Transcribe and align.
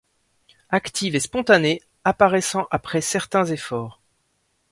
Active 0.71 1.13
et 1.15 1.19
spontanée, 1.19 1.79
apparaissant 2.05 2.65
après 2.71 3.01
certains 3.01 3.45
efforts. 3.45 4.01